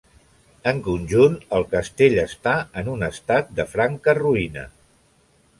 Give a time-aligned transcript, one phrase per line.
[0.71, 4.69] En conjunt el castell està en un estat de franca ruïna.